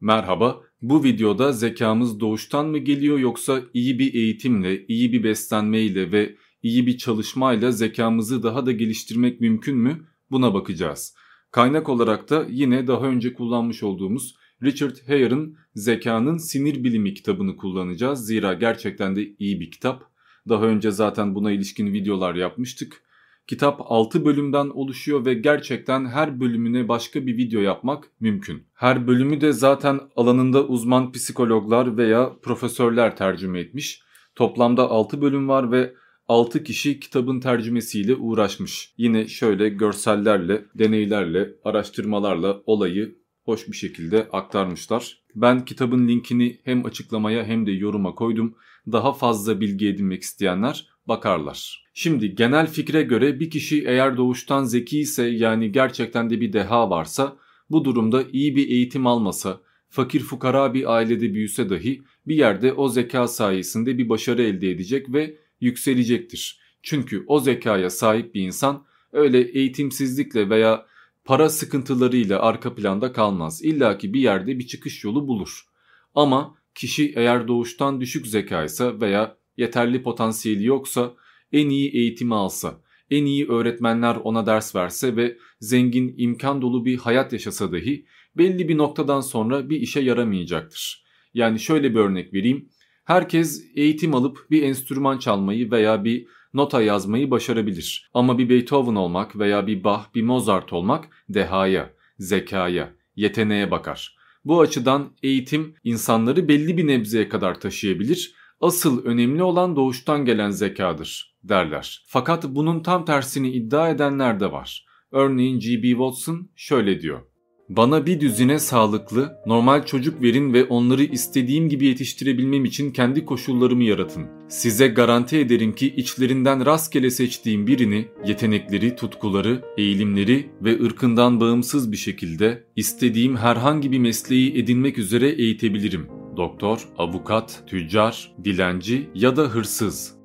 [0.00, 6.36] Merhaba, bu videoda zekamız doğuştan mı geliyor yoksa iyi bir eğitimle, iyi bir beslenmeyle ve
[6.62, 10.06] iyi bir çalışmayla zekamızı daha da geliştirmek mümkün mü?
[10.30, 11.14] Buna bakacağız.
[11.50, 18.26] Kaynak olarak da yine daha önce kullanmış olduğumuz Richard Hare'ın Zekanın Sinir Bilimi kitabını kullanacağız.
[18.26, 20.04] Zira gerçekten de iyi bir kitap.
[20.48, 23.02] Daha önce zaten buna ilişkin videolar yapmıştık.
[23.46, 28.62] Kitap 6 bölümden oluşuyor ve gerçekten her bölümüne başka bir video yapmak mümkün.
[28.74, 34.02] Her bölümü de zaten alanında uzman psikologlar veya profesörler tercüme etmiş.
[34.34, 35.94] Toplamda 6 bölüm var ve
[36.28, 38.94] 6 kişi kitabın tercümesiyle uğraşmış.
[38.96, 45.22] Yine şöyle görsellerle, deneylerle, araştırmalarla olayı hoş bir şekilde aktarmışlar.
[45.34, 48.54] Ben kitabın linkini hem açıklamaya hem de yoruma koydum.
[48.92, 51.86] Daha fazla bilgi edinmek isteyenler bakarlar.
[51.94, 56.90] Şimdi genel fikre göre bir kişi eğer doğuştan zeki ise yani gerçekten de bir deha
[56.90, 57.36] varsa
[57.70, 62.88] bu durumda iyi bir eğitim almasa, fakir fukara bir ailede büyüse dahi bir yerde o
[62.88, 66.60] zeka sayesinde bir başarı elde edecek ve yükselecektir.
[66.82, 70.86] Çünkü o zekaya sahip bir insan öyle eğitimsizlikle veya
[71.24, 73.64] para sıkıntılarıyla arka planda kalmaz.
[73.64, 75.66] İlla ki bir yerde bir çıkış yolu bulur.
[76.14, 81.14] Ama kişi eğer doğuştan düşük zekaysa veya yeterli potansiyeli yoksa
[81.52, 86.96] en iyi eğitimi alsa, en iyi öğretmenler ona ders verse ve zengin imkan dolu bir
[86.96, 91.04] hayat yaşasa dahi belli bir noktadan sonra bir işe yaramayacaktır.
[91.34, 92.68] Yani şöyle bir örnek vereyim.
[93.04, 98.10] Herkes eğitim alıp bir enstrüman çalmayı veya bir nota yazmayı başarabilir.
[98.14, 104.16] Ama bir Beethoven olmak veya bir Bach, bir Mozart olmak dehaya, zekaya, yeteneğe bakar.
[104.44, 108.34] Bu açıdan eğitim insanları belli bir nebzeye kadar taşıyabilir.
[108.60, 112.04] Asıl önemli olan doğuştan gelen zekadır derler.
[112.06, 114.86] Fakat bunun tam tersini iddia edenler de var.
[115.12, 115.88] Örneğin G.B.
[115.88, 117.20] Watson şöyle diyor.
[117.68, 123.84] Bana bir düzine sağlıklı, normal çocuk verin ve onları istediğim gibi yetiştirebilmem için kendi koşullarımı
[123.84, 124.26] yaratın.
[124.48, 131.96] Size garanti ederim ki içlerinden rastgele seçtiğim birini, yetenekleri, tutkuları, eğilimleri ve ırkından bağımsız bir
[131.96, 136.08] şekilde istediğim herhangi bir mesleği edinmek üzere eğitebilirim.
[136.36, 140.16] Doktor, avukat, tüccar, dilenci ya da hırsız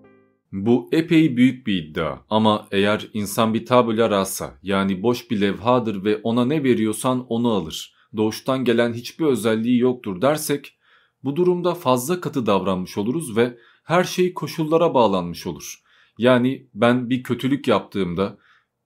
[0.52, 6.04] bu epey büyük bir iddia ama eğer insan bir tabula rasa yani boş bir levhadır
[6.04, 7.94] ve ona ne veriyorsan onu alır.
[8.18, 10.78] Doğuştan gelen hiçbir özelliği yoktur dersek
[11.24, 15.82] bu durumda fazla katı davranmış oluruz ve her şey koşullara bağlanmış olur.
[16.18, 18.38] Yani ben bir kötülük yaptığımda,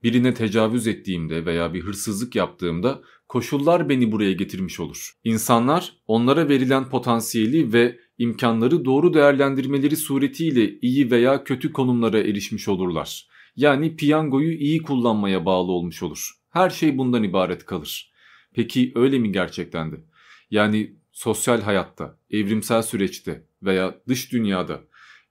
[0.03, 5.12] birine tecavüz ettiğimde veya bir hırsızlık yaptığımda koşullar beni buraya getirmiş olur.
[5.24, 13.28] İnsanlar onlara verilen potansiyeli ve imkanları doğru değerlendirmeleri suretiyle iyi veya kötü konumlara erişmiş olurlar.
[13.56, 16.31] Yani piyangoyu iyi kullanmaya bağlı olmuş olur.
[16.50, 18.12] Her şey bundan ibaret kalır.
[18.53, 19.96] Peki öyle mi gerçekten de?
[20.52, 24.81] Yani sosyal hayatta, evrimsel süreçte veya dış dünyada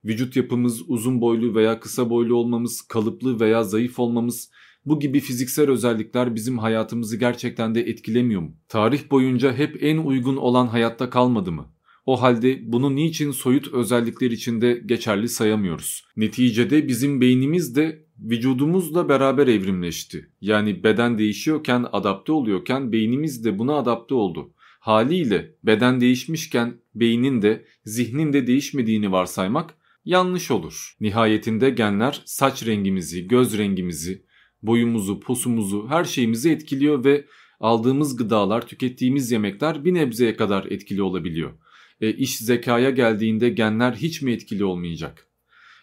[0.04, 4.50] vücut yapımız uzun boylu veya kısa boylu olmamız, kalıplı veya zayıf olmamız
[4.86, 8.56] bu gibi fiziksel özellikler bizim hayatımızı gerçekten de etkilemiyor mu?
[8.68, 11.74] Tarih boyunca hep en uygun olan hayatta kalmadı mı?
[12.06, 16.04] O halde bunu niçin soyut özellikler içinde geçerli sayamıyoruz?
[16.16, 20.30] Neticede bizim beynimiz de vücudumuzla beraber evrimleşti.
[20.40, 24.52] Yani beden değişiyorken, adapte oluyorken beynimiz de buna adapte oldu.
[24.80, 29.74] Haliyle beden değişmişken beynin de zihnin de değişmediğini varsaymak
[30.04, 30.96] yanlış olur.
[31.00, 34.24] Nihayetinde genler saç rengimizi, göz rengimizi,
[34.66, 37.24] boyumuzu, posumuzu, her şeyimizi etkiliyor ve
[37.60, 41.52] aldığımız gıdalar, tükettiğimiz yemekler bir nebzeye kadar etkili olabiliyor
[42.00, 45.26] e, iş zekaya geldiğinde genler hiç mi etkili olmayacak?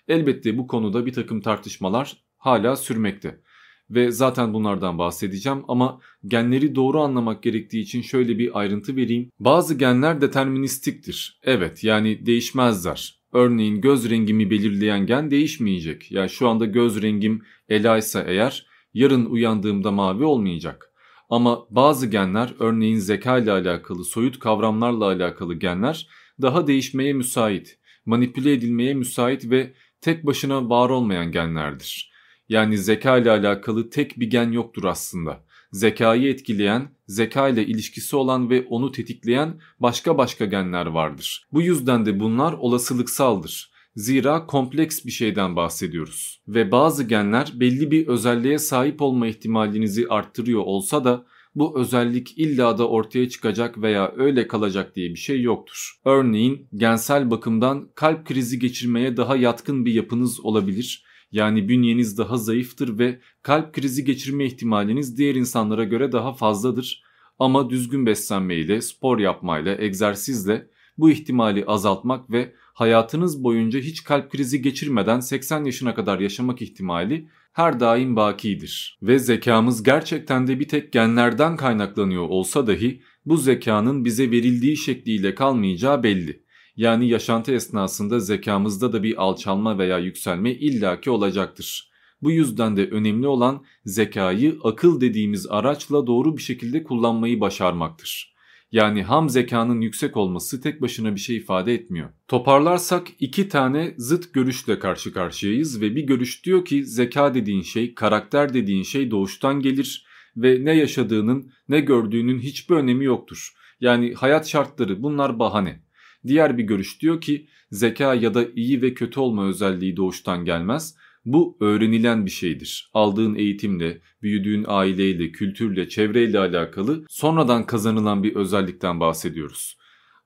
[0.07, 3.41] Elbette bu konuda bir takım tartışmalar hala sürmekte.
[3.89, 9.29] Ve zaten bunlardan bahsedeceğim ama genleri doğru anlamak gerektiği için şöyle bir ayrıntı vereyim.
[9.39, 11.39] Bazı genler deterministiktir.
[11.43, 13.21] Evet yani değişmezler.
[13.33, 16.11] Örneğin göz rengimi belirleyen gen değişmeyecek.
[16.11, 20.87] Yani şu anda göz rengim ela eğer yarın uyandığımda mavi olmayacak.
[21.29, 26.07] Ama bazı genler örneğin zeka ile alakalı soyut kavramlarla alakalı genler
[26.41, 32.11] daha değişmeye müsait, manipüle edilmeye müsait ve tek başına var olmayan genlerdir.
[32.49, 35.43] Yani zeka ile alakalı tek bir gen yoktur aslında.
[35.71, 41.47] Zekayı etkileyen, zeka ile ilişkisi olan ve onu tetikleyen başka başka genler vardır.
[41.53, 43.70] Bu yüzden de bunlar olasılıksaldır.
[43.95, 46.41] Zira kompleks bir şeyden bahsediyoruz.
[46.47, 52.77] Ve bazı genler belli bir özelliğe sahip olma ihtimalinizi arttırıyor olsa da bu özellik illa
[52.77, 55.91] da ortaya çıkacak veya öyle kalacak diye bir şey yoktur.
[56.05, 61.05] Örneğin gensel bakımdan kalp krizi geçirmeye daha yatkın bir yapınız olabilir.
[61.31, 67.03] Yani bünyeniz daha zayıftır ve kalp krizi geçirme ihtimaliniz diğer insanlara göre daha fazladır.
[67.39, 70.67] Ama düzgün beslenmeyle, spor yapmayla, egzersizle
[70.97, 77.27] bu ihtimali azaltmak ve hayatınız boyunca hiç kalp krizi geçirmeden 80 yaşına kadar yaşamak ihtimali
[77.53, 78.99] her daim bakidir.
[79.01, 85.35] Ve zekamız gerçekten de bir tek genlerden kaynaklanıyor olsa dahi bu zekanın bize verildiği şekliyle
[85.35, 86.43] kalmayacağı belli.
[86.75, 91.91] Yani yaşantı esnasında zekamızda da bir alçalma veya yükselme illaki olacaktır.
[92.21, 98.30] Bu yüzden de önemli olan zekayı akıl dediğimiz araçla doğru bir şekilde kullanmayı başarmaktır.
[98.71, 102.09] Yani ham zekanın yüksek olması tek başına bir şey ifade etmiyor.
[102.27, 107.95] Toparlarsak iki tane zıt görüşle karşı karşıyayız ve bir görüş diyor ki zeka dediğin şey,
[107.95, 110.05] karakter dediğin şey doğuştan gelir
[110.37, 113.53] ve ne yaşadığının ne gördüğünün hiçbir önemi yoktur.
[113.79, 115.83] Yani hayat şartları bunlar bahane.
[116.27, 120.95] Diğer bir görüş diyor ki zeka ya da iyi ve kötü olma özelliği doğuştan gelmez.
[121.25, 122.89] Bu öğrenilen bir şeydir.
[122.93, 129.77] Aldığın eğitimle, büyüdüğün aileyle, kültürle, çevreyle alakalı sonradan kazanılan bir özellikten bahsediyoruz.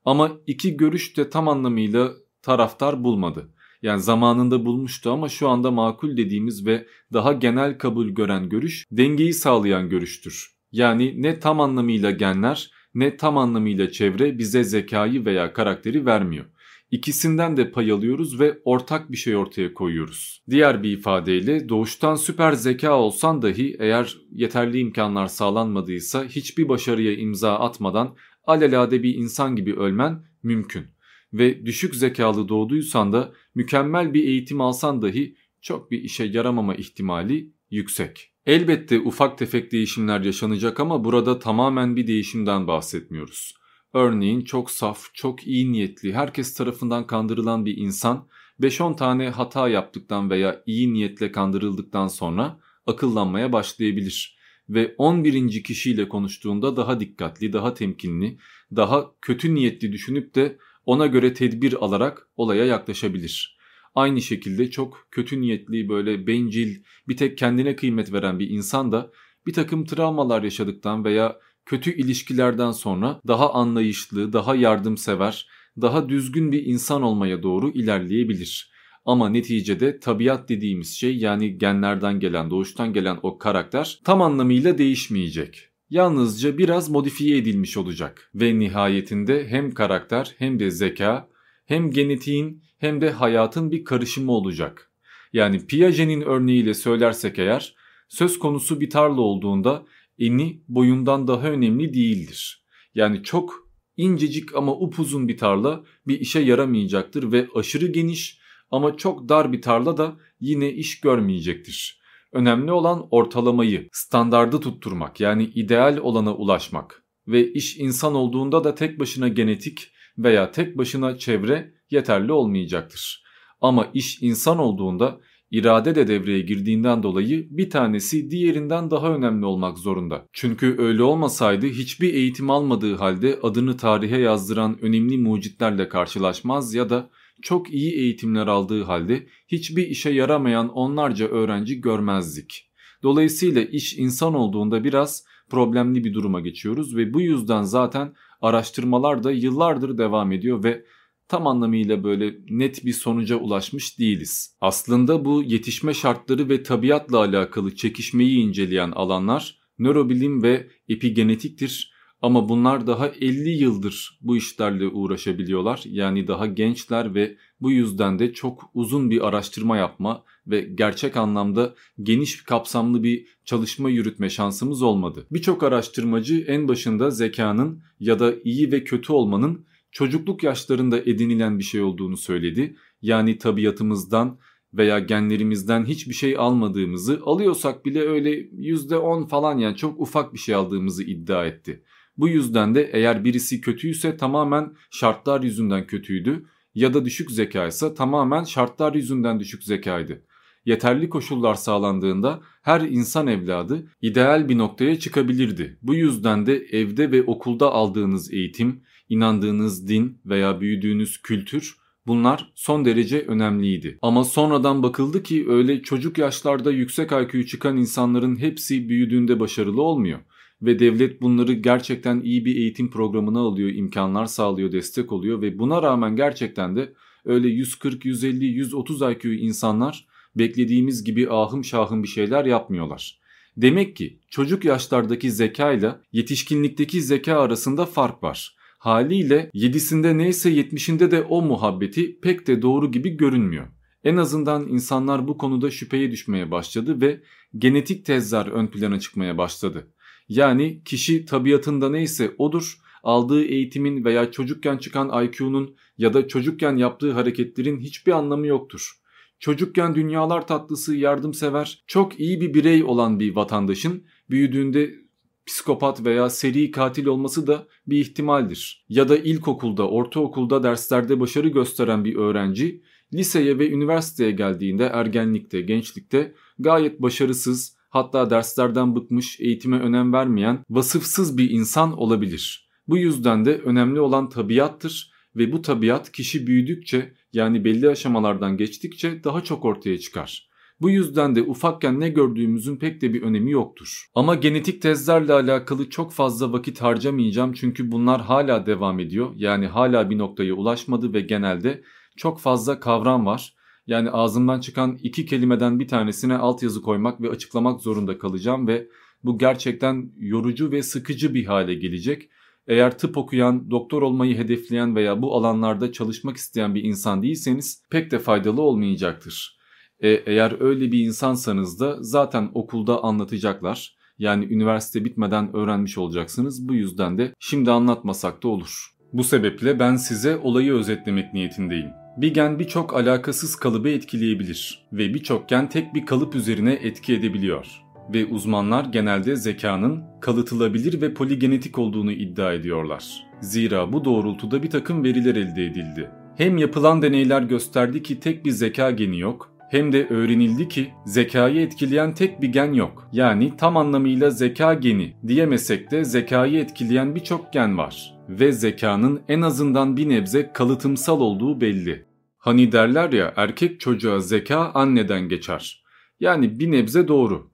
[0.04, 2.12] Ama iki görüş de tam anlamıyla
[2.42, 3.48] taraftar bulmadı.
[3.82, 9.34] Yani zamanında bulmuştu ama şu anda makul dediğimiz ve daha genel kabul gören görüş dengeyi
[9.34, 10.50] sağlayan görüştür.
[10.72, 16.44] Yani ne tam anlamıyla genler ne tam anlamıyla çevre bize zekayı veya karakteri vermiyor.
[16.90, 20.42] İkisinden de pay alıyoruz ve ortak bir şey ortaya koyuyoruz.
[20.50, 27.58] Diğer bir ifadeyle doğuştan süper zeka olsan dahi eğer yeterli imkanlar sağlanmadıysa hiçbir başarıya imza
[27.58, 30.86] atmadan alelade bir insan gibi ölmen mümkün.
[31.32, 37.52] Ve düşük zekalı doğduysan da mükemmel bir eğitim alsan dahi çok bir işe yaramama ihtimali
[37.70, 38.32] yüksek.
[38.46, 43.54] Elbette ufak tefek değişimler yaşanacak ama burada tamamen bir değişimden bahsetmiyoruz.
[43.92, 48.28] Örneğin çok saf, çok iyi niyetli, herkes tarafından kandırılan bir insan
[48.60, 54.38] 5-10 tane hata yaptıktan veya iyi niyetle kandırıldıktan sonra akıllanmaya başlayabilir
[54.68, 55.64] ve 11.
[55.64, 58.38] kişiyle konuştuğunda daha dikkatli, daha temkinli,
[58.76, 63.58] daha kötü niyetli düşünüp de ona göre tedbir alarak olaya yaklaşabilir.
[63.94, 69.10] Aynı şekilde çok kötü niyetli böyle bencil bir tek kendine kıymet veren bir insan da
[69.46, 75.48] bir takım travmalar yaşadıktan veya kötü ilişkilerden sonra daha anlayışlı, daha yardımsever,
[75.80, 78.70] daha düzgün bir insan olmaya doğru ilerleyebilir.
[79.04, 85.68] Ama neticede tabiat dediğimiz şey yani genlerden gelen, doğuştan gelen o karakter tam anlamıyla değişmeyecek.
[85.90, 91.28] Yalnızca biraz modifiye edilmiş olacak ve nihayetinde hem karakter hem de zeka
[91.66, 94.90] hem genetiğin hem de hayatın bir karışımı olacak.
[95.32, 97.74] Yani Piaget'in örneğiyle söylersek eğer
[98.08, 99.84] söz konusu bir tarla olduğunda
[100.18, 102.64] eni boyundan daha önemli değildir.
[102.94, 108.38] Yani çok incecik ama upuzun bir tarla bir işe yaramayacaktır ve aşırı geniş
[108.70, 112.00] ama çok dar bir tarla da yine iş görmeyecektir.
[112.32, 119.00] Önemli olan ortalamayı, standardı tutturmak yani ideal olana ulaşmak ve iş insan olduğunda da tek
[119.00, 123.24] başına genetik veya tek başına çevre yeterli olmayacaktır.
[123.60, 125.20] Ama iş insan olduğunda
[125.56, 130.26] irade de devreye girdiğinden dolayı bir tanesi diğerinden daha önemli olmak zorunda.
[130.32, 137.10] Çünkü öyle olmasaydı hiçbir eğitim almadığı halde adını tarihe yazdıran önemli mucitlerle karşılaşmaz ya da
[137.42, 142.70] çok iyi eğitimler aldığı halde hiçbir işe yaramayan onlarca öğrenci görmezdik.
[143.02, 149.32] Dolayısıyla iş insan olduğunda biraz problemli bir duruma geçiyoruz ve bu yüzden zaten araştırmalar da
[149.32, 150.84] yıllardır devam ediyor ve
[151.28, 154.56] tam anlamıyla böyle net bir sonuca ulaşmış değiliz.
[154.60, 161.96] Aslında bu yetişme şartları ve tabiatla alakalı çekişmeyi inceleyen alanlar nörobilim ve epigenetiktir.
[162.22, 165.82] Ama bunlar daha 50 yıldır bu işlerle uğraşabiliyorlar.
[165.84, 171.74] Yani daha gençler ve bu yüzden de çok uzun bir araştırma yapma ve gerçek anlamda
[172.02, 175.26] geniş kapsamlı bir çalışma yürütme şansımız olmadı.
[175.30, 181.64] Birçok araştırmacı en başında zekanın ya da iyi ve kötü olmanın çocukluk yaşlarında edinilen bir
[181.64, 182.76] şey olduğunu söyledi.
[183.02, 184.38] Yani tabiatımızdan
[184.74, 190.54] veya genlerimizden hiçbir şey almadığımızı alıyorsak bile öyle %10 falan yani çok ufak bir şey
[190.54, 191.82] aldığımızı iddia etti.
[192.16, 198.44] Bu yüzden de eğer birisi kötüyse tamamen şartlar yüzünden kötüydü ya da düşük zekaysa tamamen
[198.44, 200.22] şartlar yüzünden düşük zekaydı.
[200.64, 205.78] Yeterli koşullar sağlandığında her insan evladı ideal bir noktaya çıkabilirdi.
[205.82, 212.84] Bu yüzden de evde ve okulda aldığınız eğitim, inandığınız din veya büyüdüğünüz kültür bunlar son
[212.84, 213.98] derece önemliydi.
[214.02, 220.20] Ama sonradan bakıldı ki öyle çocuk yaşlarda yüksek IQ çıkan insanların hepsi büyüdüğünde başarılı olmuyor
[220.62, 225.82] ve devlet bunları gerçekten iyi bir eğitim programına alıyor, imkanlar sağlıyor, destek oluyor ve buna
[225.82, 226.92] rağmen gerçekten de
[227.24, 233.18] öyle 140, 150, 130 IQ insanlar beklediğimiz gibi ahım şahım bir şeyler yapmıyorlar.
[233.56, 238.56] Demek ki çocuk yaşlardaki zeka ile yetişkinlikteki zeka arasında fark var.
[238.86, 243.66] Haliyle 7'sinde neyse 70'inde de o muhabbeti pek de doğru gibi görünmüyor.
[244.04, 247.22] En azından insanlar bu konuda şüpheye düşmeye başladı ve
[247.58, 249.92] genetik tezler ön plana çıkmaya başladı.
[250.28, 257.12] Yani kişi tabiatında neyse odur, aldığı eğitimin veya çocukken çıkan IQ'nun ya da çocukken yaptığı
[257.12, 258.92] hareketlerin hiçbir anlamı yoktur.
[259.38, 265.05] Çocukken dünyalar tatlısı, yardımsever, çok iyi bir birey olan bir vatandaşın büyüdüğünde
[265.46, 268.84] psikopat veya seri katil olması da bir ihtimaldir.
[268.88, 272.82] Ya da ilkokulda, ortaokulda derslerde başarı gösteren bir öğrenci
[273.14, 281.38] liseye ve üniversiteye geldiğinde ergenlikte, gençlikte gayet başarısız, hatta derslerden bıkmış, eğitime önem vermeyen, vasıfsız
[281.38, 282.68] bir insan olabilir.
[282.88, 289.24] Bu yüzden de önemli olan tabiattır ve bu tabiat kişi büyüdükçe yani belli aşamalardan geçtikçe
[289.24, 290.48] daha çok ortaya çıkar.
[290.80, 294.06] Bu yüzden de ufakken ne gördüğümüzün pek de bir önemi yoktur.
[294.14, 299.32] Ama genetik tezlerle alakalı çok fazla vakit harcamayacağım çünkü bunlar hala devam ediyor.
[299.36, 301.82] Yani hala bir noktaya ulaşmadı ve genelde
[302.16, 303.54] çok fazla kavram var.
[303.86, 308.88] Yani ağzımdan çıkan iki kelimeden bir tanesine altyazı koymak ve açıklamak zorunda kalacağım ve
[309.24, 312.28] bu gerçekten yorucu ve sıkıcı bir hale gelecek.
[312.68, 318.10] Eğer tıp okuyan, doktor olmayı hedefleyen veya bu alanlarda çalışmak isteyen bir insan değilseniz pek
[318.10, 319.56] de faydalı olmayacaktır.
[320.00, 323.96] E, eğer öyle bir insansanız da zaten okulda anlatacaklar.
[324.18, 326.68] Yani üniversite bitmeden öğrenmiş olacaksınız.
[326.68, 328.86] Bu yüzden de şimdi anlatmasak da olur.
[329.12, 331.90] Bu sebeple ben size olayı özetlemek niyetindeyim.
[332.16, 337.66] Bir gen birçok alakasız kalıbı etkileyebilir ve birçok gen tek bir kalıp üzerine etki edebiliyor.
[338.14, 343.26] Ve uzmanlar genelde zekanın kalıtılabilir ve poligenetik olduğunu iddia ediyorlar.
[343.40, 346.10] Zira bu doğrultuda bir takım veriler elde edildi.
[346.36, 351.60] Hem yapılan deneyler gösterdi ki tek bir zeka geni yok hem de öğrenildi ki zekayı
[351.60, 353.08] etkileyen tek bir gen yok.
[353.12, 358.14] Yani tam anlamıyla zeka geni diyemesek de zekayı etkileyen birçok gen var.
[358.28, 362.06] Ve zekanın en azından bir nebze kalıtımsal olduğu belli.
[362.38, 365.84] Hani derler ya erkek çocuğa zeka anneden geçer.
[366.20, 367.50] Yani bir nebze doğru.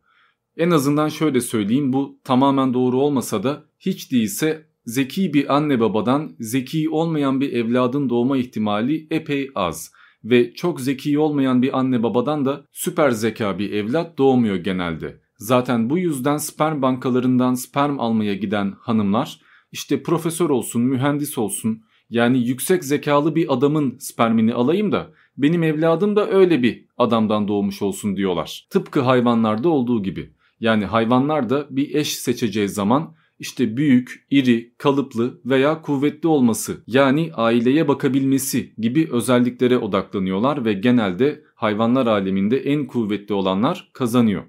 [0.57, 6.37] En azından şöyle söyleyeyim bu tamamen doğru olmasa da hiç değilse zeki bir anne babadan
[6.38, 9.92] zeki olmayan bir evladın doğma ihtimali epey az
[10.24, 15.20] ve çok zeki olmayan bir anne babadan da süper zeka bir evlat doğmuyor genelde.
[15.36, 19.40] Zaten bu yüzden sperm bankalarından sperm almaya giden hanımlar
[19.72, 26.16] işte profesör olsun, mühendis olsun yani yüksek zekalı bir adamın spermini alayım da benim evladım
[26.16, 28.66] da öyle bir adamdan doğmuş olsun diyorlar.
[28.70, 30.32] Tıpkı hayvanlarda olduğu gibi.
[30.60, 37.30] Yani hayvanlar da bir eş seçeceği zaman işte büyük, iri, kalıplı veya kuvvetli olması yani
[37.34, 44.42] aileye bakabilmesi gibi özelliklere odaklanıyorlar ve genelde hayvanlar aleminde en kuvvetli olanlar kazanıyor.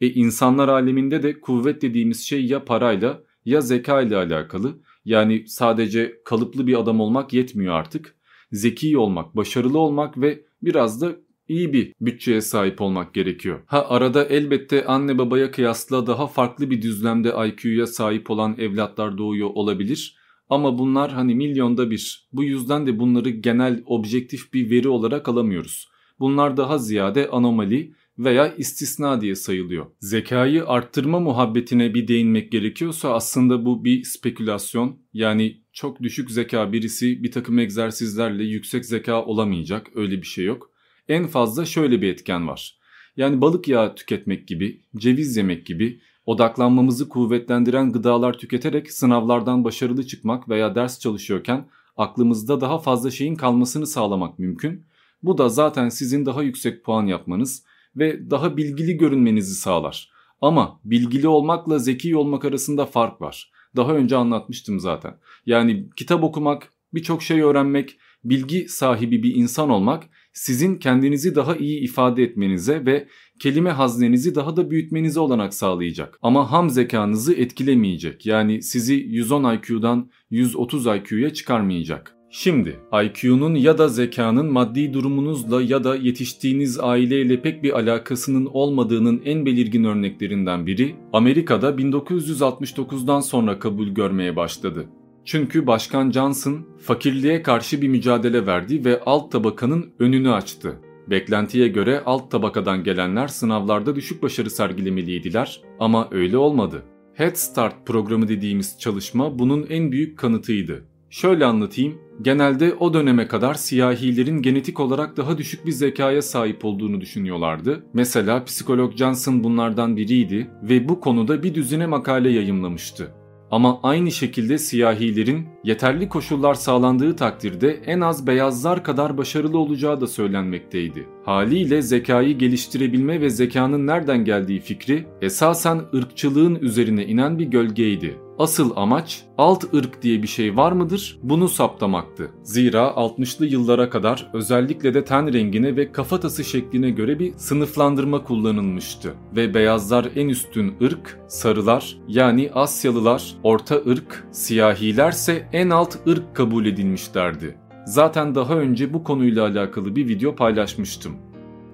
[0.00, 4.78] E insanlar aleminde de kuvvet dediğimiz şey ya parayla ya zeka ile alakalı.
[5.04, 8.14] Yani sadece kalıplı bir adam olmak yetmiyor artık.
[8.52, 11.16] Zeki olmak, başarılı olmak ve biraz da
[11.48, 13.60] iyi bir bütçeye sahip olmak gerekiyor.
[13.66, 19.50] Ha arada elbette anne babaya kıyasla daha farklı bir düzlemde IQ'ya sahip olan evlatlar doğuyor
[19.54, 20.16] olabilir.
[20.50, 22.28] Ama bunlar hani milyonda bir.
[22.32, 25.88] Bu yüzden de bunları genel objektif bir veri olarak alamıyoruz.
[26.20, 29.86] Bunlar daha ziyade anomali veya istisna diye sayılıyor.
[30.00, 34.98] Zekayı arttırma muhabbetine bir değinmek gerekiyorsa aslında bu bir spekülasyon.
[35.12, 40.70] Yani çok düşük zeka birisi bir takım egzersizlerle yüksek zeka olamayacak öyle bir şey yok
[41.08, 42.78] en fazla şöyle bir etken var.
[43.16, 50.48] Yani balık yağı tüketmek gibi, ceviz yemek gibi odaklanmamızı kuvvetlendiren gıdalar tüketerek sınavlardan başarılı çıkmak
[50.48, 54.86] veya ders çalışıyorken aklımızda daha fazla şeyin kalmasını sağlamak mümkün.
[55.22, 57.64] Bu da zaten sizin daha yüksek puan yapmanız
[57.96, 60.10] ve daha bilgili görünmenizi sağlar.
[60.40, 63.50] Ama bilgili olmakla zeki olmak arasında fark var.
[63.76, 65.18] Daha önce anlatmıştım zaten.
[65.46, 70.04] Yani kitap okumak, birçok şey öğrenmek, bilgi sahibi bir insan olmak
[70.38, 73.08] sizin kendinizi daha iyi ifade etmenize ve
[73.40, 76.18] kelime haznenizi daha da büyütmenize olanak sağlayacak.
[76.22, 78.26] Ama ham zekanızı etkilemeyecek.
[78.26, 82.14] Yani sizi 110 IQ'dan 130 IQ'ya çıkarmayacak.
[82.30, 89.22] Şimdi IQ'nun ya da zekanın maddi durumunuzla ya da yetiştiğiniz aileyle pek bir alakasının olmadığının
[89.24, 94.86] en belirgin örneklerinden biri Amerika'da 1969'dan sonra kabul görmeye başladı.
[95.28, 100.74] Çünkü Başkan Johnson fakirliğe karşı bir mücadele verdi ve alt tabakanın önünü açtı.
[101.10, 106.82] Beklentiye göre alt tabakadan gelenler sınavlarda düşük başarı sergilemeliydiler ama öyle olmadı.
[107.14, 110.84] Head Start programı dediğimiz çalışma bunun en büyük kanıtıydı.
[111.10, 111.98] Şöyle anlatayım.
[112.22, 117.84] Genelde o döneme kadar siyahilerin genetik olarak daha düşük bir zekaya sahip olduğunu düşünüyorlardı.
[117.92, 123.14] Mesela psikolog Johnson bunlardan biriydi ve bu konuda bir düzine makale yayımlamıştı.
[123.50, 130.06] Ama aynı şekilde siyahilerin yeterli koşullar sağlandığı takdirde en az beyazlar kadar başarılı olacağı da
[130.06, 131.06] söylenmekteydi.
[131.24, 138.27] Haliyle zekayı geliştirebilme ve zekanın nereden geldiği fikri esasen ırkçılığın üzerine inen bir gölgeydi.
[138.38, 142.30] Asıl amaç alt ırk diye bir şey var mıdır bunu saptamaktı.
[142.42, 149.14] Zira 60'lı yıllara kadar özellikle de ten rengine ve kafatası şekline göre bir sınıflandırma kullanılmıştı.
[149.36, 156.66] Ve beyazlar en üstün ırk, sarılar yani Asyalılar orta ırk, siyahilerse en alt ırk kabul
[156.66, 157.58] edilmişlerdi.
[157.86, 161.12] Zaten daha önce bu konuyla alakalı bir video paylaşmıştım.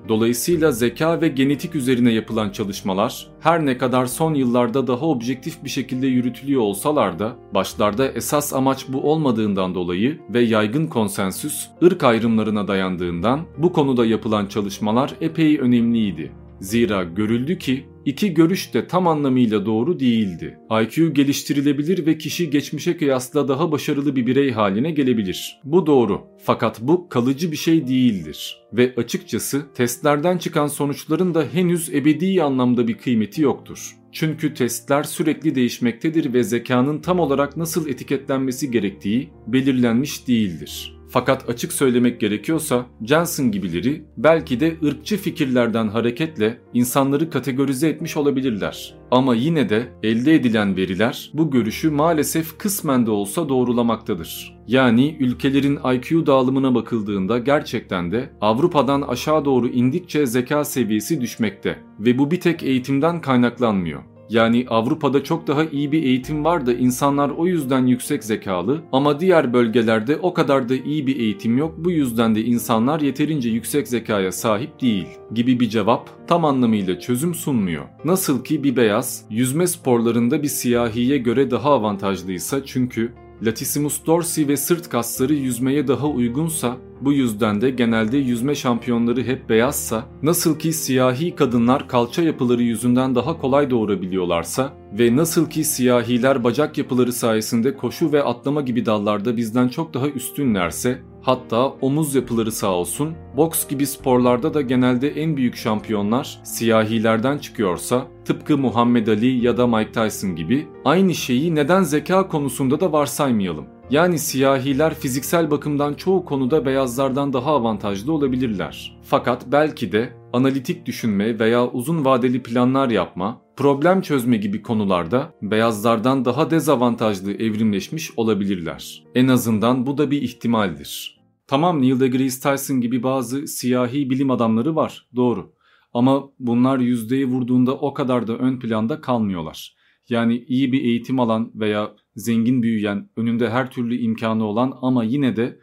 [0.09, 5.71] Dolayısıyla zeka ve genetik üzerine yapılan çalışmalar her ne kadar son yıllarda daha objektif bir
[5.71, 12.69] şekilde yürütülüyor olsalar da başlarda esas amaç bu olmadığından dolayı ve yaygın konsensüs ırk ayrımlarına
[12.69, 16.33] dayandığından bu konuda yapılan çalışmalar epey önemliydi.
[16.61, 20.59] Zira görüldü ki iki görüş de tam anlamıyla doğru değildi.
[20.83, 25.61] IQ geliştirilebilir ve kişi geçmişe kıyasla daha başarılı bir birey haline gelebilir.
[25.65, 26.21] Bu doğru.
[26.45, 28.57] Fakat bu kalıcı bir şey değildir.
[28.73, 33.97] Ve açıkçası testlerden çıkan sonuçların da henüz ebedi anlamda bir kıymeti yoktur.
[34.13, 40.94] Çünkü testler sürekli değişmektedir ve zekanın tam olarak nasıl etiketlenmesi gerektiği belirlenmiş değildir.
[41.15, 48.95] Fakat açık söylemek gerekiyorsa Johnson gibileri belki de ırkçı fikirlerden hareketle insanları kategorize etmiş olabilirler.
[49.11, 54.59] Ama yine de elde edilen veriler bu görüşü maalesef kısmen de olsa doğrulamaktadır.
[54.69, 62.19] Yani ülkelerin IQ dağılımına bakıldığında gerçekten de Avrupa'dan aşağı doğru indikçe zeka seviyesi düşmekte ve
[62.19, 64.14] bu bir tek eğitimden kaynaklanmıyor.
[64.31, 69.21] Yani Avrupa'da çok daha iyi bir eğitim var da insanlar o yüzden yüksek zekalı ama
[69.21, 73.89] diğer bölgelerde o kadar da iyi bir eğitim yok bu yüzden de insanlar yeterince yüksek
[73.89, 77.85] zekaya sahip değil gibi bir cevap tam anlamıyla çözüm sunmuyor.
[78.05, 83.13] Nasıl ki bir beyaz yüzme sporlarında bir siyahiye göre daha avantajlıysa çünkü
[83.43, 89.49] latissimus dorsi ve sırt kasları yüzmeye daha uygunsa bu yüzden de genelde yüzme şampiyonları hep
[89.49, 96.45] beyazsa, nasıl ki siyahi kadınlar kalça yapıları yüzünden daha kolay doğurabiliyorlarsa ve nasıl ki siyahiler
[96.45, 102.53] bacak yapıları sayesinde koşu ve atlama gibi dallarda bizden çok daha üstünlerse, hatta omuz yapıları
[102.53, 109.45] sağ olsun, boks gibi sporlarda da genelde en büyük şampiyonlar siyahilerden çıkıyorsa, tıpkı Muhammed Ali
[109.45, 113.74] ya da Mike Tyson gibi aynı şeyi neden zeka konusunda da varsaymayalım.
[113.91, 118.99] Yani siyahiler fiziksel bakımdan çoğu konuda beyazlardan daha avantajlı olabilirler.
[119.03, 126.25] Fakat belki de analitik düşünme veya uzun vadeli planlar yapma, problem çözme gibi konularda beyazlardan
[126.25, 129.05] daha dezavantajlı evrimleşmiş olabilirler.
[129.15, 131.21] En azından bu da bir ihtimaldir.
[131.47, 135.53] Tamam Neil deGrasse Tyson gibi bazı siyahi bilim adamları var, doğru.
[135.95, 139.77] Ama bunlar yüzdeyi vurduğunda o kadar da ön planda kalmıyorlar.
[140.09, 145.37] Yani iyi bir eğitim alan veya zengin büyüyen, önünde her türlü imkanı olan ama yine
[145.37, 145.59] de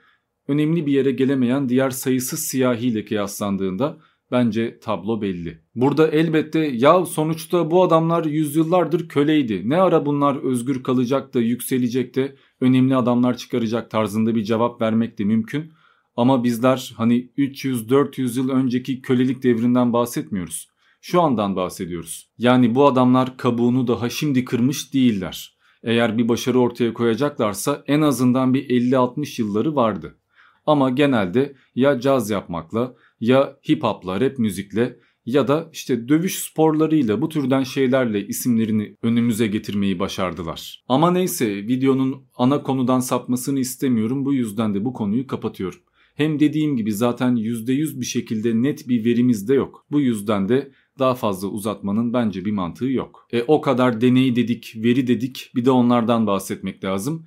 [0.47, 3.97] önemli bir yere gelemeyen diğer sayısız siyahi ile kıyaslandığında
[4.31, 5.61] bence tablo belli.
[5.75, 9.69] Burada elbette ya sonuçta bu adamlar yüzyıllardır köleydi.
[9.69, 15.19] Ne ara bunlar özgür kalacak da yükselecek de önemli adamlar çıkaracak tarzında bir cevap vermek
[15.19, 15.71] de mümkün.
[16.15, 20.70] Ama bizler hani 300-400 yıl önceki kölelik devrinden bahsetmiyoruz.
[21.01, 22.31] Şu andan bahsediyoruz.
[22.37, 28.53] Yani bu adamlar kabuğunu daha şimdi kırmış değiller eğer bir başarı ortaya koyacaklarsa en azından
[28.53, 30.17] bir 50-60 yılları vardı.
[30.65, 37.21] Ama genelde ya caz yapmakla ya hip hopla, rap müzikle ya da işte dövüş sporlarıyla
[37.21, 40.83] bu türden şeylerle isimlerini önümüze getirmeyi başardılar.
[40.87, 45.79] Ama neyse videonun ana konudan sapmasını istemiyorum bu yüzden de bu konuyu kapatıyorum.
[46.15, 49.85] Hem dediğim gibi zaten %100 bir şekilde net bir verimiz de yok.
[49.91, 53.27] Bu yüzden de daha fazla uzatmanın bence bir mantığı yok.
[53.31, 57.25] E o kadar deney dedik, veri dedik bir de onlardan bahsetmek lazım.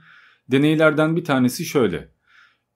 [0.50, 2.14] Deneylerden bir tanesi şöyle.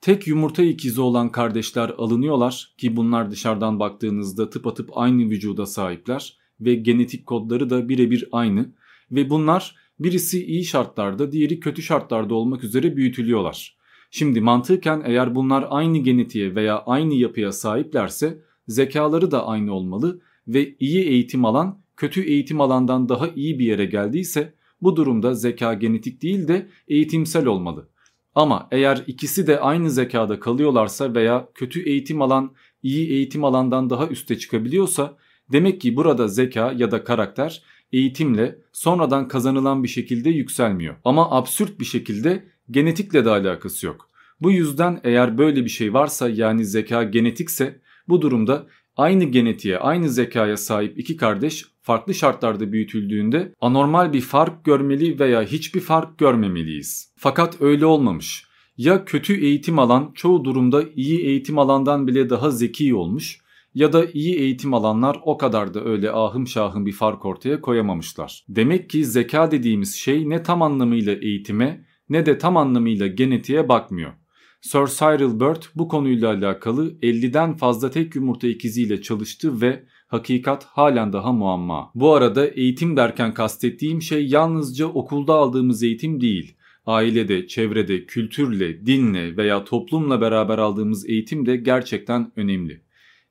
[0.00, 6.74] Tek yumurta ikizi olan kardeşler alınıyorlar ki bunlar dışarıdan baktığınızda tıpatıp aynı vücuda sahipler ve
[6.74, 8.72] genetik kodları da birebir aynı
[9.10, 13.78] ve bunlar birisi iyi şartlarda diğeri kötü şartlarda olmak üzere büyütülüyorlar.
[14.10, 20.76] Şimdi mantıken eğer bunlar aynı genetiğe veya aynı yapıya sahiplerse zekaları da aynı olmalı ve
[20.80, 26.22] iyi eğitim alan kötü eğitim alandan daha iyi bir yere geldiyse bu durumda zeka genetik
[26.22, 27.88] değil de eğitimsel olmalı.
[28.34, 34.06] Ama eğer ikisi de aynı zekada kalıyorlarsa veya kötü eğitim alan iyi eğitim alandan daha
[34.06, 35.16] üste çıkabiliyorsa
[35.52, 40.96] demek ki burada zeka ya da karakter eğitimle sonradan kazanılan bir şekilde yükselmiyor.
[41.04, 44.10] Ama absürt bir şekilde genetikle de alakası yok.
[44.40, 48.66] Bu yüzden eğer böyle bir şey varsa yani zeka genetikse bu durumda
[48.98, 55.42] aynı genetiğe, aynı zekaya sahip iki kardeş farklı şartlarda büyütüldüğünde anormal bir fark görmeli veya
[55.42, 57.12] hiçbir fark görmemeliyiz.
[57.16, 58.44] Fakat öyle olmamış.
[58.76, 63.40] Ya kötü eğitim alan çoğu durumda iyi eğitim alandan bile daha zeki olmuş
[63.74, 68.44] ya da iyi eğitim alanlar o kadar da öyle ahım şahım bir fark ortaya koyamamışlar.
[68.48, 74.12] Demek ki zeka dediğimiz şey ne tam anlamıyla eğitime ne de tam anlamıyla genetiğe bakmıyor.
[74.60, 81.12] Sir Cyril Bird bu konuyla alakalı 50'den fazla tek yumurta ikiziyle çalıştı ve hakikat halen
[81.12, 81.90] daha muamma.
[81.94, 86.56] Bu arada eğitim derken kastettiğim şey yalnızca okulda aldığımız eğitim değil.
[86.86, 92.82] Ailede, çevrede, kültürle, dinle veya toplumla beraber aldığımız eğitim de gerçekten önemli.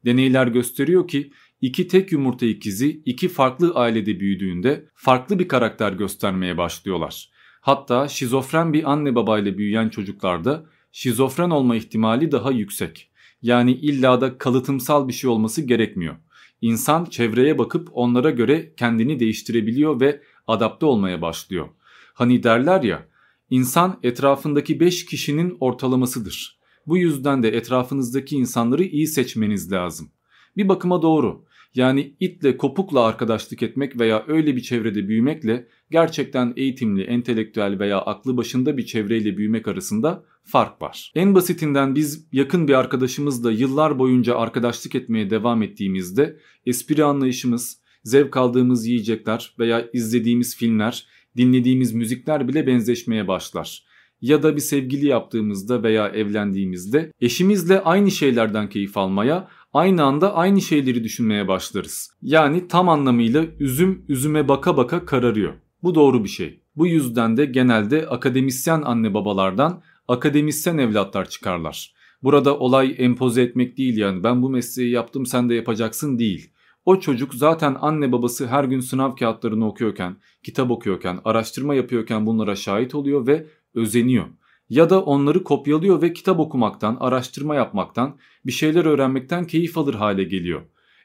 [0.05, 6.57] Deneyler gösteriyor ki iki tek yumurta ikizi iki farklı ailede büyüdüğünde farklı bir karakter göstermeye
[6.57, 7.29] başlıyorlar.
[7.61, 13.11] Hatta şizofren bir anne babayla büyüyen çocuklarda şizofren olma ihtimali daha yüksek.
[13.41, 16.15] Yani illa da kalıtımsal bir şey olması gerekmiyor.
[16.61, 21.67] İnsan çevreye bakıp onlara göre kendini değiştirebiliyor ve adapte olmaya başlıyor.
[22.13, 23.07] Hani derler ya,
[23.49, 26.59] insan etrafındaki 5 kişinin ortalamasıdır.
[26.87, 30.11] Bu yüzden de etrafınızdaki insanları iyi seçmeniz lazım.
[30.57, 31.45] Bir bakıma doğru.
[31.75, 38.37] Yani itle kopukla arkadaşlık etmek veya öyle bir çevrede büyümekle gerçekten eğitimli, entelektüel veya aklı
[38.37, 41.11] başında bir çevreyle büyümek arasında fark var.
[41.15, 48.37] En basitinden biz yakın bir arkadaşımızla yıllar boyunca arkadaşlık etmeye devam ettiğimizde espri anlayışımız, zevk
[48.37, 53.87] aldığımız yiyecekler veya izlediğimiz filmler, dinlediğimiz müzikler bile benzeşmeye başlar.
[54.21, 60.61] Ya da bir sevgili yaptığımızda veya evlendiğimizde eşimizle aynı şeylerden keyif almaya, aynı anda aynı
[60.61, 62.11] şeyleri düşünmeye başlarız.
[62.21, 65.53] Yani tam anlamıyla üzüm üzüme baka baka kararıyor.
[65.83, 66.61] Bu doğru bir şey.
[66.75, 71.93] Bu yüzden de genelde akademisyen anne babalardan akademisyen evlatlar çıkarlar.
[72.23, 76.51] Burada olay empoze etmek değil yani ben bu mesleği yaptım sen de yapacaksın değil.
[76.85, 82.55] O çocuk zaten anne babası her gün sınav kağıtlarını okuyorken, kitap okuyorken, araştırma yapıyorken bunlara
[82.55, 84.25] şahit oluyor ve özeniyor.
[84.69, 90.23] Ya da onları kopyalıyor ve kitap okumaktan, araştırma yapmaktan, bir şeyler öğrenmekten keyif alır hale
[90.23, 90.61] geliyor.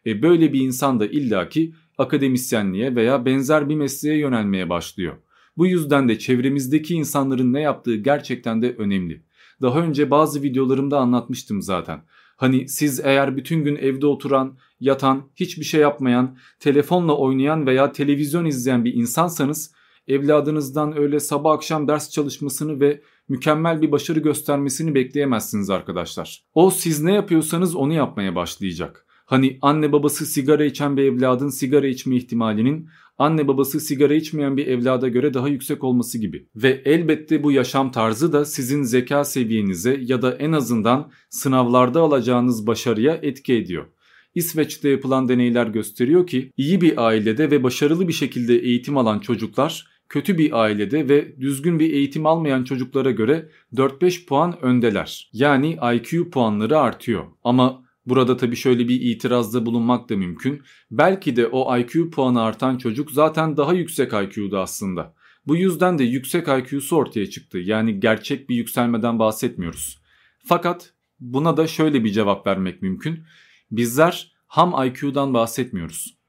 [0.07, 5.17] E böyle bir insan da illaki akademisyenliğe veya benzer bir mesleğe yönelmeye başlıyor.
[5.57, 9.23] Bu yüzden de çevremizdeki insanların ne yaptığı gerçekten de önemli.
[9.63, 12.03] Daha önce bazı videolarımda anlatmıştım zaten.
[12.37, 18.45] Hani siz eğer bütün gün evde oturan, yatan, hiçbir şey yapmayan, telefonla oynayan veya televizyon
[18.45, 19.75] izleyen bir insansanız
[20.09, 26.45] evladınızdan öyle sabah akşam ders çalışmasını ve mükemmel bir başarı göstermesini bekleyemezsiniz arkadaşlar.
[26.55, 29.07] O siz ne yapıyorsanız onu yapmaya başlayacak.
[29.27, 32.89] Hani anne babası sigara içen bir evladın sigara içme ihtimalinin
[33.19, 36.49] anne babası sigara içmeyen bir evlada göre daha yüksek olması gibi.
[36.57, 42.67] Ve elbette bu yaşam tarzı da sizin zeka seviyenize ya da en azından sınavlarda alacağınız
[42.67, 43.87] başarıya etki ediyor.
[44.35, 49.92] İsveç'te yapılan deneyler gösteriyor ki iyi bir ailede ve başarılı bir şekilde eğitim alan çocuklar
[50.13, 55.31] kötü bir ailede ve düzgün bir eğitim almayan çocuklara göre 4-5 puan öndeler.
[55.33, 57.25] Yani IQ puanları artıyor.
[57.45, 60.63] Ama Burada tabii şöyle bir itirazda bulunmak da mümkün.
[60.91, 65.15] Belki de o IQ puanı artan çocuk zaten daha yüksek IQ'da aslında.
[65.47, 67.59] Bu yüzden de yüksek IQ'su ortaya çıktı.
[67.59, 70.03] Yani gerçek bir yükselmeden bahsetmiyoruz.
[70.45, 73.25] Fakat buna da şöyle bir cevap vermek mümkün.
[73.71, 76.22] Bizler ham IQ'dan bahsetmiyoruz.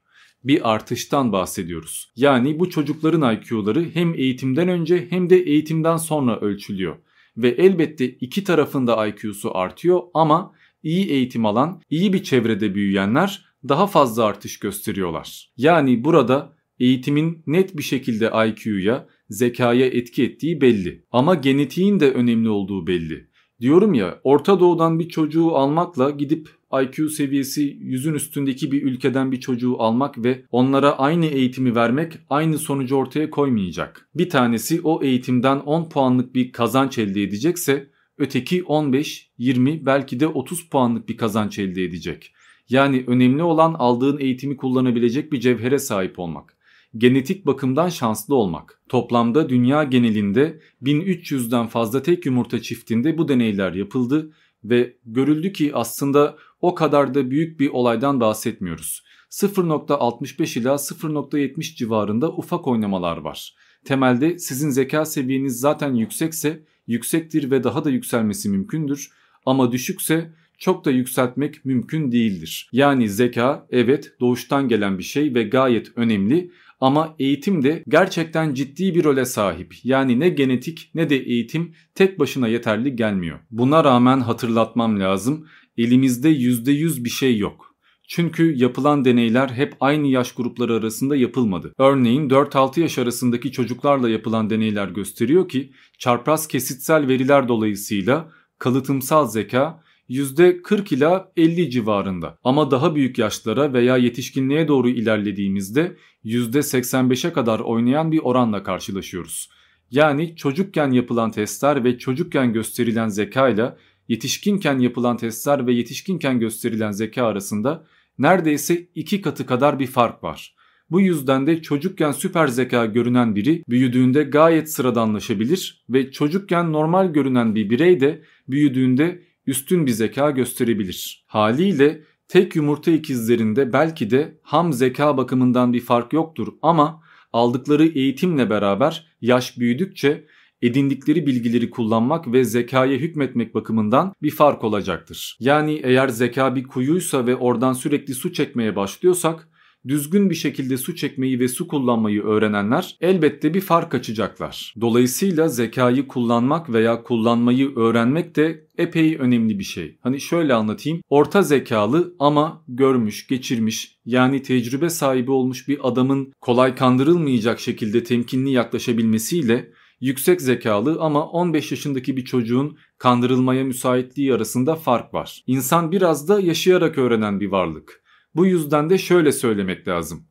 [0.44, 2.12] Bir artıştan bahsediyoruz.
[2.16, 6.96] Yani bu çocukların IQ'ları hem eğitimden önce hem de eğitimden sonra ölçülüyor.
[7.36, 10.52] Ve elbette iki tarafında IQ'su artıyor ama
[10.82, 15.50] iyi eğitim alan, iyi bir çevrede büyüyenler daha fazla artış gösteriyorlar.
[15.56, 21.04] Yani burada eğitimin net bir şekilde IQ'ya, zekaya etki ettiği belli.
[21.10, 23.28] Ama genetiğin de önemli olduğu belli.
[23.60, 26.48] Diyorum ya Orta Doğu'dan bir çocuğu almakla gidip
[26.82, 32.58] IQ seviyesi yüzün üstündeki bir ülkeden bir çocuğu almak ve onlara aynı eğitimi vermek aynı
[32.58, 34.08] sonucu ortaya koymayacak.
[34.14, 40.26] Bir tanesi o eğitimden 10 puanlık bir kazanç elde edecekse öteki 15, 20 belki de
[40.26, 42.34] 30 puanlık bir kazanç elde edecek.
[42.68, 46.53] Yani önemli olan aldığın eğitimi kullanabilecek bir cevhere sahip olmak.
[46.96, 48.80] Genetik bakımdan şanslı olmak.
[48.88, 54.32] Toplamda dünya genelinde 1300'den fazla tek yumurta çiftinde bu deneyler yapıldı
[54.64, 59.04] ve görüldü ki aslında o kadar da büyük bir olaydan bahsetmiyoruz.
[59.30, 63.54] 0.65 ila 0.70 civarında ufak oynamalar var.
[63.84, 69.10] Temelde sizin zeka seviyeniz zaten yüksekse yüksektir ve daha da yükselmesi mümkündür
[69.46, 72.68] ama düşükse çok da yükseltmek mümkün değildir.
[72.72, 76.50] Yani zeka evet doğuştan gelen bir şey ve gayet önemli
[76.84, 79.74] Ama eğitim de gerçekten ciddi bir role sahip.
[79.84, 83.38] Yani ne genetik ne de eğitim tek başına yeterli gelmiyor.
[83.50, 85.46] Buna rağmen hatırlatmam lazım.
[85.78, 87.74] Elimizde %100 bir şey yok.
[88.08, 91.74] Çünkü yapılan deneyler hep aynı yaş grupları arasında yapılmadı.
[91.78, 99.83] Örneğin 4-6 yaş arasındaki çocuklarla yapılan deneyler gösteriyor ki çarpraz kesitsel veriler dolayısıyla kalıtımsal zeka
[100.10, 102.38] %40 ila 50 civarında.
[102.44, 109.48] Ama daha büyük yaşlara veya yetişkinliğe doğru ilerlediğimizde %85'e kadar oynayan bir oranla karşılaşıyoruz.
[109.90, 113.76] Yani çocukken yapılan testler ve çocukken gösterilen zeka ile
[114.08, 117.84] yetişkinken yapılan testler ve yetişkinken gösterilen zeka arasında
[118.18, 120.54] neredeyse iki katı kadar bir fark var.
[120.90, 127.54] Bu yüzden de çocukken süper zeka görünen biri büyüdüğünde gayet sıradanlaşabilir ve çocukken normal görünen
[127.54, 131.24] bir birey de büyüdüğünde üstün bir zeka gösterebilir.
[131.26, 137.02] Haliyle tek yumurta ikizlerinde belki de ham zeka bakımından bir fark yoktur ama
[137.32, 140.26] aldıkları eğitimle beraber yaş büyüdükçe
[140.62, 145.36] edindikleri bilgileri kullanmak ve zekaya hükmetmek bakımından bir fark olacaktır.
[145.40, 149.48] Yani eğer zeka bir kuyuysa ve oradan sürekli su çekmeye başlıyorsak
[149.88, 154.74] düzgün bir şekilde su çekmeyi ve su kullanmayı öğrenenler elbette bir fark açacaklar.
[154.80, 159.98] Dolayısıyla zekayı kullanmak veya kullanmayı öğrenmek de epey önemli bir şey.
[160.00, 161.00] Hani şöyle anlatayım.
[161.08, 168.50] Orta zekalı ama görmüş, geçirmiş yani tecrübe sahibi olmuş bir adamın kolay kandırılmayacak şekilde temkinli
[168.50, 169.70] yaklaşabilmesiyle
[170.00, 175.42] yüksek zekalı ama 15 yaşındaki bir çocuğun kandırılmaya müsaitliği arasında fark var.
[175.46, 178.03] İnsan biraz da yaşayarak öğrenen bir varlık.
[178.34, 180.28] Bu yüzden de şöyle söylemek lazım.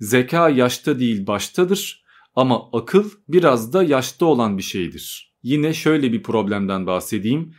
[0.00, 5.34] Zeka yaşta değil baştadır ama akıl biraz da yaşta olan bir şeydir.
[5.42, 7.54] Yine şöyle bir problemden bahsedeyim.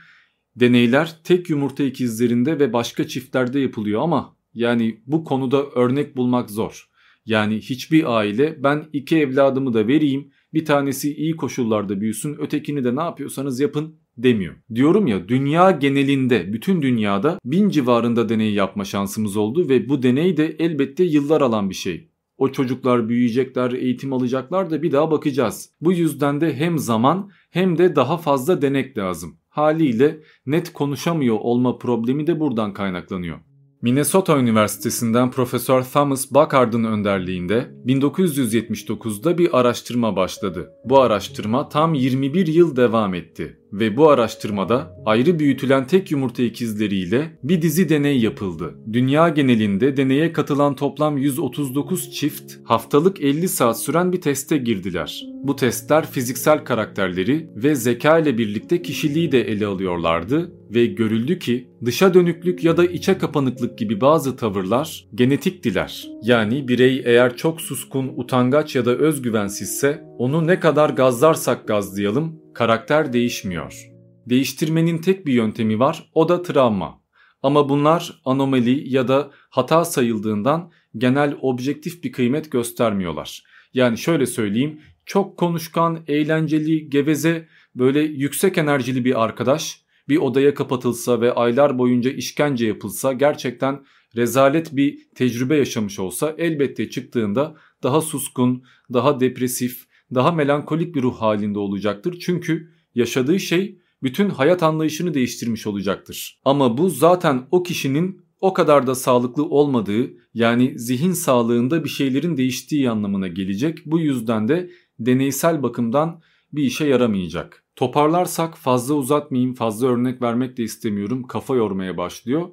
[0.56, 6.89] Deneyler tek yumurta ikizlerinde ve başka çiftlerde yapılıyor ama yani bu konuda örnek bulmak zor.
[7.26, 12.96] Yani hiçbir aile ben iki evladımı da vereyim bir tanesi iyi koşullarda büyüsün ötekini de
[12.96, 14.56] ne yapıyorsanız yapın demiyor.
[14.76, 20.38] Diyorum ya dünya genelinde bütün dünyada bin civarında deney yapma şansımız oldu ve bu deney
[20.38, 22.12] de elbette yıllar alan bir şey.
[22.38, 25.69] O çocuklar büyüyecekler, eğitim alacaklar da bir daha bakacağız.
[25.82, 29.38] Bu yüzden de hem zaman hem de daha fazla denek lazım.
[29.50, 33.38] Haliyle net konuşamıyor olma problemi de buradan kaynaklanıyor.
[33.82, 40.69] Minnesota Üniversitesi'nden Profesör Thomas Buckard'ın önderliğinde 1979'da bir araştırma başladı.
[40.86, 47.38] Bu araştırma tam 21 yıl devam etti ve bu araştırmada ayrı büyütülen tek yumurta ikizleriyle
[47.43, 48.75] bir dizi deney yapıldı.
[48.93, 55.23] Dünya genelinde deneye katılan toplam 139 çift haftalık 50 saat süren bir teste girdiler.
[55.43, 61.67] Bu testler fiziksel karakterleri ve zeka ile birlikte kişiliği de ele alıyorlardı ve görüldü ki
[61.86, 66.07] dışa dönüklük ya da içe kapanıklık gibi bazı tavırlar genetiktiler.
[66.23, 73.13] Yani birey eğer çok suskun, utangaç ya da özgüvensizse onu ne kadar gazlarsak gazlayalım karakter
[73.13, 73.91] değişmiyor.
[74.25, 77.01] Değiştirmenin tek bir yöntemi var o da travma.
[77.43, 83.43] Ama bunlar anomali ya da hata sayıldığından genel objektif bir kıymet göstermiyorlar.
[83.73, 91.21] Yani şöyle söyleyeyim çok konuşkan, eğlenceli, geveze, böyle yüksek enerjili bir arkadaş bir odaya kapatılsa
[91.21, 93.85] ve aylar boyunca işkence yapılsa gerçekten
[94.15, 99.85] rezalet bir tecrübe yaşamış olsa elbette çıktığında daha suskun, daha depresif,
[100.15, 102.17] daha melankolik bir ruh halinde olacaktır.
[102.19, 106.39] Çünkü yaşadığı şey bütün hayat anlayışını değiştirmiş olacaktır.
[106.45, 112.38] Ama bu zaten o kişinin o kadar da sağlıklı olmadığı yani zihin sağlığında bir şeylerin
[112.38, 113.86] değiştiği anlamına gelecek.
[113.86, 114.69] Bu yüzden de
[115.00, 116.21] deneysel bakımdan
[116.54, 117.63] bir işe yaramayacak.
[117.76, 121.24] Toparlarsak fazla uzatmayayım, fazla örnek vermek de istemiyorum.
[121.28, 122.50] Kafa yormaya başlıyor.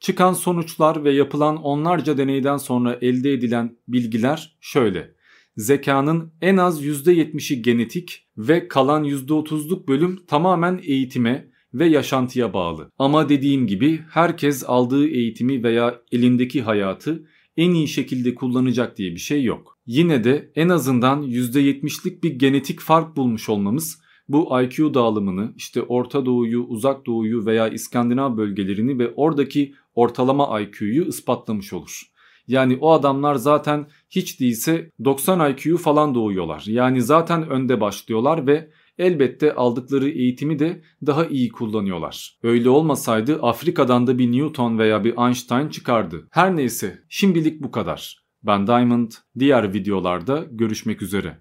[0.00, 5.15] Çıkan sonuçlar ve yapılan onlarca deneyden sonra elde edilen bilgiler şöyle
[5.56, 12.90] zekanın en az %70'i genetik ve kalan %30'luk bölüm tamamen eğitime ve yaşantıya bağlı.
[12.98, 19.20] Ama dediğim gibi herkes aldığı eğitimi veya elindeki hayatı en iyi şekilde kullanacak diye bir
[19.20, 19.78] şey yok.
[19.86, 26.26] Yine de en azından %70'lik bir genetik fark bulmuş olmamız bu IQ dağılımını işte Orta
[26.26, 32.02] Doğu'yu, Uzak Doğu'yu veya İskandinav bölgelerini ve oradaki ortalama IQ'yu ispatlamış olur.
[32.48, 36.62] Yani o adamlar zaten hiç değilse 90 IQ'yu falan doğuyorlar.
[36.66, 42.38] Yani zaten önde başlıyorlar ve elbette aldıkları eğitimi de daha iyi kullanıyorlar.
[42.42, 46.28] Öyle olmasaydı Afrika'dan da bir Newton veya bir Einstein çıkardı.
[46.30, 48.26] Her neyse şimdilik bu kadar.
[48.42, 51.38] Ben Diamond, diğer videolarda görüşmek üzere.